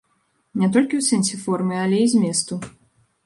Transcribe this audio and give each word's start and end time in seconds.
Не 0.61 0.69
толькі 0.77 0.95
ў 0.99 1.03
сэнсе 1.09 1.35
формы, 1.43 1.75
але 1.83 1.97
і 2.05 2.09
зместу. 2.13 2.59